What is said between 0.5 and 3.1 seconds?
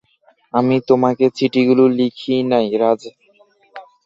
আমি তোমাকে চিঠিগুলো লিখিনাই, রাজ।